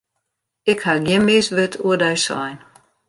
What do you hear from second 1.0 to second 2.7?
gjin mis wurd oer dy sein.